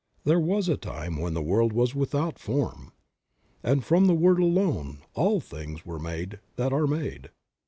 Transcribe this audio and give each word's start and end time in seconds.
There 0.23 0.39
was 0.39 0.67
a 0.67 0.77
time 0.77 1.17
when 1.17 1.35
the 1.35 1.43
world 1.43 1.73
was 1.73 1.93
without 1.93 2.39
form, 2.39 2.91
and 3.61 3.83
from 3.85 4.07
the 4.07 4.15
word 4.15 4.39
alone 4.39 5.03
all 5.13 5.39
things 5.39 5.85
were 5.85 5.99
made 5.99 6.39
that 6.55 6.73
are 6.73 6.87
made. 6.87 7.29